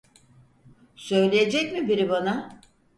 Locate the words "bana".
2.09-2.61